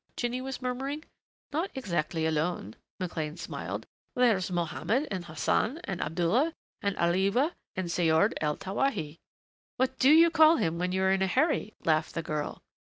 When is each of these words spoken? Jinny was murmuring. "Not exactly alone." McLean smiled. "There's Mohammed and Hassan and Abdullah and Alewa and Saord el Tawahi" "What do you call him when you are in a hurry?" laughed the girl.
Jinny 0.17 0.41
was 0.41 0.63
murmuring. 0.63 1.03
"Not 1.53 1.69
exactly 1.75 2.25
alone." 2.25 2.75
McLean 2.99 3.37
smiled. 3.37 3.85
"There's 4.15 4.49
Mohammed 4.49 5.07
and 5.11 5.25
Hassan 5.25 5.77
and 5.83 6.01
Abdullah 6.01 6.53
and 6.81 6.97
Alewa 6.97 7.53
and 7.75 7.87
Saord 7.87 8.33
el 8.41 8.57
Tawahi" 8.57 9.19
"What 9.77 9.99
do 9.99 10.09
you 10.09 10.31
call 10.31 10.57
him 10.57 10.79
when 10.79 10.91
you 10.91 11.03
are 11.03 11.11
in 11.11 11.21
a 11.21 11.27
hurry?" 11.27 11.75
laughed 11.85 12.15
the 12.15 12.23
girl. 12.23 12.63